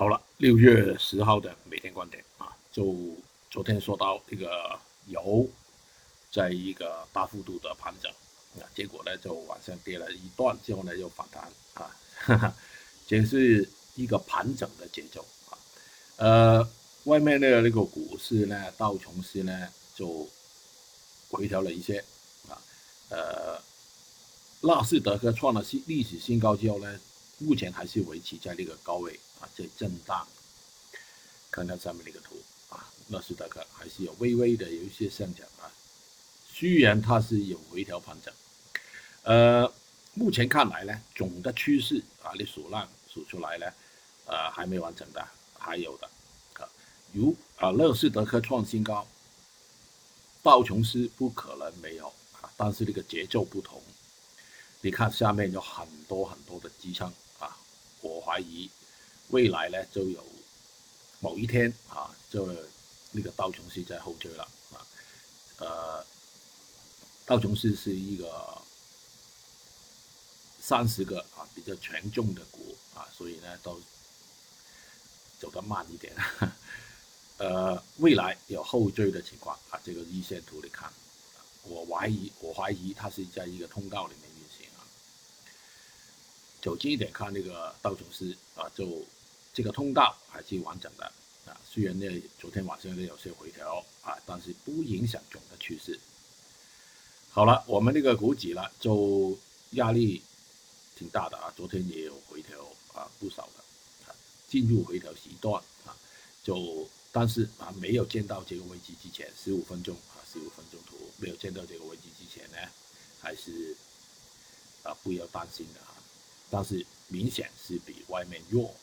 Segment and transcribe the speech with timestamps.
[0.00, 2.96] 好了，六月十号的每天观点啊，就
[3.50, 4.48] 昨天说到这个
[5.08, 5.46] 油，
[6.32, 8.10] 在一个大幅度的盘整
[8.58, 11.42] 啊，结果呢就往上跌了一段之后呢又反弹
[11.74, 12.54] 啊，哈哈，
[13.06, 15.58] 这是一个盘整的节奏啊。
[16.16, 16.70] 呃，
[17.04, 20.26] 外面的那个股市呢，道琼斯呢就
[21.28, 22.02] 回调了一些
[22.48, 22.56] 啊，
[23.10, 23.60] 呃，
[24.62, 26.98] 纳斯达克创了新历史新高之后呢，
[27.40, 29.18] 目前还是维持在那个高位。
[29.40, 30.28] 啊，在震荡，
[31.50, 32.36] 看看上面那个图
[32.68, 35.72] 啊，纳斯达克还是有微微的有一些上涨啊，
[36.46, 38.34] 虽然它是有回调盘整，
[39.22, 39.72] 呃，
[40.12, 43.66] 目前看来呢，总的趋势啊，你数浪数出来呢，
[44.26, 45.26] 呃，还没完成的，
[45.58, 46.06] 还有的，
[46.62, 46.68] 啊，
[47.14, 49.08] 如啊，纳斯达克创新高，
[50.42, 52.08] 道琼斯不可能没有
[52.42, 53.82] 啊，但是这个节奏不同，
[54.82, 57.10] 你看下面有很多很多的支撑，
[58.00, 58.70] 我怀疑。
[59.28, 60.24] 未来呢，就有
[61.20, 62.52] 某一天啊，就
[63.12, 64.42] 那个道琼斯在后追了
[64.72, 64.86] 啊，
[65.58, 66.04] 呃，
[67.26, 68.60] 道琼斯是一个
[70.60, 73.80] 三十个啊比较权重的股啊，所以呢都
[75.38, 76.12] 走得慢一点，
[77.38, 80.92] 呃，未来有后追的情况啊，这个日线图你看，
[81.62, 84.29] 我怀疑我怀疑它是在一个通道里面，
[86.62, 89.04] 走近一点看那个道琼斯啊就。
[89.52, 91.04] 这个通道还是完整的
[91.44, 95.98] 啊，虽然呢昨天晚上呢有些回调啊，但是不影响总的趋势。
[97.30, 99.36] 好了，我们这个股指了，就
[99.72, 100.22] 压力
[100.96, 104.14] 挺大的啊，昨天也有回调啊，不少的啊，
[104.48, 105.96] 进入回调时段啊，
[106.44, 112.56] 就但是啊没有见到这个位置之前，十五分钟啊，十五分钟图没有见到这个位置之前呢，
[113.20, 113.76] 还是
[114.84, 115.98] 啊不要担心的啊，
[116.50, 118.74] 但是明显是比外面弱。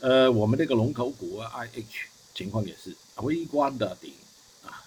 [0.00, 4.12] 呃，我们这个龙头股啊，I H 情况也是微观的顶
[4.64, 4.84] 啊，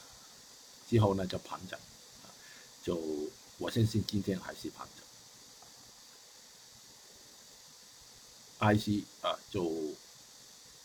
[0.89, 1.79] 之后呢就盘整，
[2.83, 2.99] 就
[3.57, 5.05] 我相信今天还是盘整。
[8.59, 9.71] I C 啊，就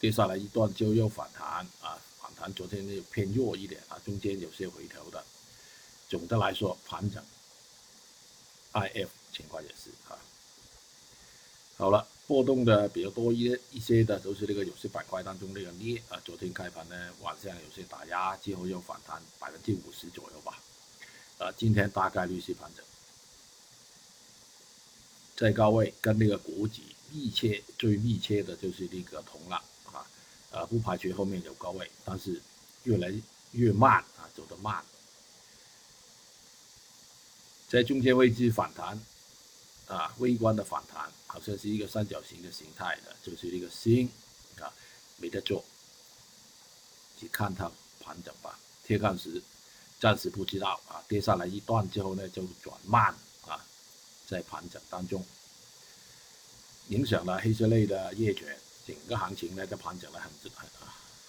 [0.00, 5.25] 跌下来一段就又反弹啊，反弹昨天呢偏弱一点啊，中间有些回调的，
[6.09, 7.22] 总的来说盘整。
[8.72, 10.19] I F 情况也是啊，
[11.76, 12.06] 好了。
[12.26, 20.58] 波动的比较多一一些的都是那个有些板块当中那个镍啊，昨天开盘呢晚上有些打压，之后又反弹百分之五十左右吧，
[21.36, 22.82] 啊，今天大概率是盘整，
[25.36, 26.80] 在高位跟那个股指
[27.12, 29.56] 密切最密切的就是那个铜了
[29.92, 30.06] 啊，
[30.50, 32.41] 呃，不排除后面有高位，但是
[32.84, 33.12] 越来
[33.52, 34.82] 越慢啊，走得慢，
[37.68, 38.98] 在中间位置反弹。
[39.87, 44.09] 啊，微观的反弹好像是一个三角形的形态的，就是一个星
[44.59, 44.72] 啊，
[45.19, 45.62] 没得做，
[47.21, 48.59] 去看它盘整吧。
[48.83, 49.43] 铁矿石
[50.00, 53.15] 暂时不知道啊，跌下来一段之后呢，就转慢
[53.47, 53.62] 啊，
[54.27, 55.22] 在盘整当中，
[56.89, 58.56] 影响了黑色类的业权，
[58.87, 60.69] 整个行情呢在盘整了很很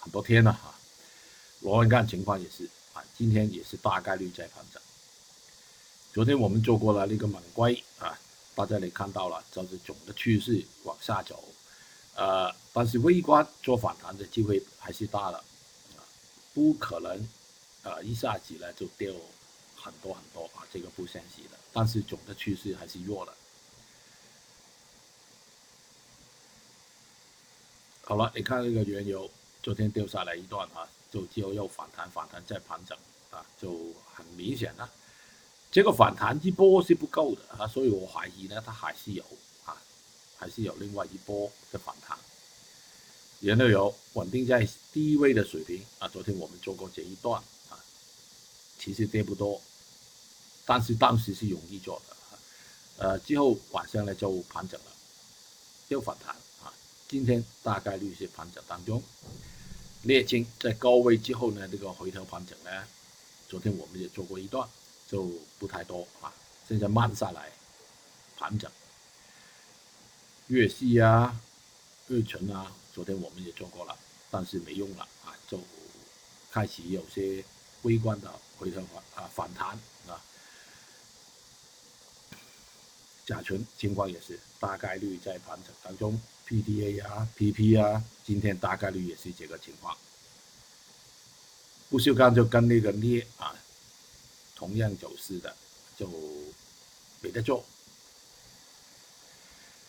[0.00, 0.74] 很多天了哈。
[1.60, 4.80] 螺纹钢情况也是啊，今天也是大概率在盘整。
[6.14, 8.18] 昨天我们做过了那个猛龟啊。
[8.56, 11.44] 大家你看到了，就是总的趋势往下走，
[12.14, 15.44] 呃，但是微观做反弹的机会还是大的，
[16.54, 17.28] 不可能，
[17.82, 19.12] 呃，一下子呢就掉
[19.76, 21.58] 很多很多啊，这个不现实的。
[21.70, 23.34] 但是总的趋势还是弱的。
[28.04, 29.30] 好了，你看这个原油，
[29.62, 32.96] 昨天掉下来一段啊，就之后又反弹，反弹再盘整，
[33.30, 34.90] 啊，就很明显了。
[35.76, 39.22] 这个反弹一波是不够的啊，所以我怀疑呢，它还是有
[39.66, 39.76] 啊，
[40.38, 42.16] 还是有另外一波的反弹。
[43.40, 47.38] 原油有稳定在低位的水平啊，昨天我们做过这一段
[47.68, 47.76] 啊，
[48.78, 49.60] 其实跌不多，
[50.64, 52.40] 但是当时是容易做的啊，
[52.96, 54.86] 呃，之后晚上呢就盘整了，
[55.88, 56.72] 又反弹啊，
[57.06, 59.02] 今天大概率是盘整当中。
[60.06, 62.70] 沥青在高位之后呢，这个回调盘整呢，
[63.46, 64.66] 昨天我们也做过一段。
[65.08, 66.32] 就不太多啊，
[66.68, 67.52] 现在慢下来，
[68.36, 68.70] 盘整，
[70.48, 71.40] 粤西啊，
[72.08, 73.96] 粤纯啊，昨天我们也做过了，
[74.30, 75.60] 但是没用了啊，就
[76.50, 77.44] 开始有些
[77.82, 79.68] 微观的回头反啊反弹
[80.08, 80.20] 啊，
[83.24, 89.96] 甲醇情况也是大概率在盘整当中，PDA 啊，PP 啊，今天大概率也是这个情况，
[91.88, 93.54] 不锈钢就跟那个镍啊。
[94.56, 95.54] 同样走势的
[95.96, 96.10] 就
[97.20, 97.64] 没得做。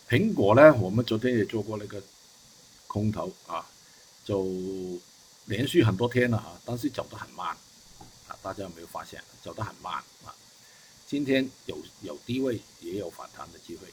[0.08, 2.00] 苹果呢，我们昨天也做过那个
[2.86, 3.66] 空头啊，
[4.24, 4.46] 就
[5.46, 7.48] 连续很多天了啊，但是走得很慢
[8.28, 9.94] 啊，大家有没有发现走得很慢
[10.24, 10.34] 啊？
[11.06, 13.88] 今天有有低位也有反弹的机会。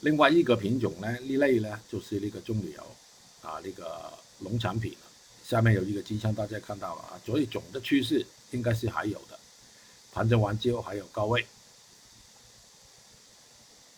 [0.00, 2.96] 另外一个品种呢，一类呢就是那个棕榈油
[3.42, 4.96] 啊，那个农产品，
[5.44, 9.38] 下面有一个支撑，大家看到了啊，所以总的趋势应该是还有的，
[10.14, 11.44] 盘整完之后还有高位。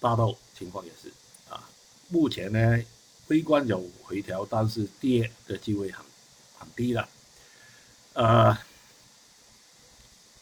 [0.00, 1.12] 大豆情况也是
[1.50, 1.68] 啊，
[2.08, 2.82] 目前呢
[3.28, 6.04] 微观有回调，但是跌的机会很
[6.58, 7.08] 很低了，
[8.14, 8.56] 呃，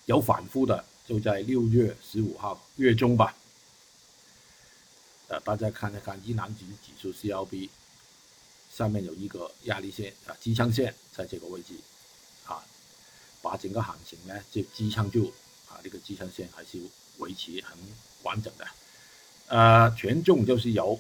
[0.06, 3.35] 有反复的就在六月十五号月中吧。
[5.29, 7.70] 呃，大家看一看一南指指数 CLB
[8.70, 11.75] 上面有一个压力线啊，支撑线在这个位置
[12.47, 12.62] 啊，
[13.41, 15.32] 把整个行情呢就支撑住
[15.75, 16.79] 啊，这个支撑线还是
[17.19, 17.76] 维持很
[18.23, 18.65] 完整的。
[19.49, 20.99] 呃，权重就是油，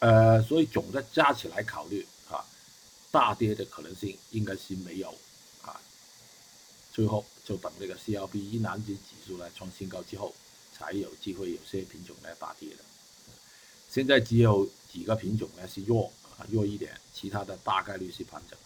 [0.00, 2.44] 呃，所以总的加起来考虑啊，
[3.10, 5.08] 大跌的可能性应该是没有
[5.62, 5.80] 啊。
[6.92, 10.34] 最后就等这个 CLB 一南指指数来创新高之后，
[10.76, 12.84] 才有机会有些品种来大跌的。
[13.90, 18.58] 现在只有几个品种呢是弱啊弱一点，其他的大概率是盘整。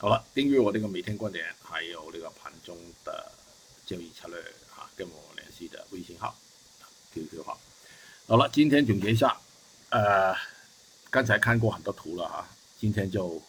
[0.00, 3.32] 好了，订阅我这个每天观点，还有这个盘中的
[3.84, 4.38] 交易策略
[4.76, 6.32] 啊，跟我联系的微信号、
[7.12, 7.58] QQ 号。
[8.28, 9.36] 好了，今天总结一下，
[9.90, 10.32] 呃，
[11.10, 12.48] 刚才看过很多图了哈，
[12.78, 13.42] 今天就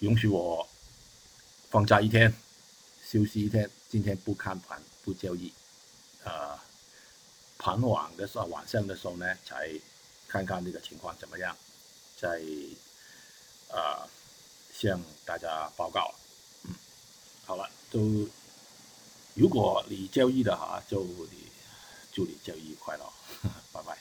[0.00, 0.68] 允许我
[1.70, 2.30] 放假一天，
[3.02, 5.50] 休息一天，今天不看盘，不交易，
[6.24, 6.62] 啊。
[7.58, 9.72] 盘晚的时候，晚上的时候呢，才
[10.28, 11.56] 看看这个情况怎么样，
[12.20, 12.38] 再
[13.70, 14.06] 啊
[14.78, 16.12] 向大家报告。
[16.64, 16.74] 嗯，
[17.46, 18.28] 好了，都
[19.34, 21.46] 如果你交易的哈，就你
[22.12, 23.12] 祝你交易快乐，
[23.72, 23.94] 拜拜。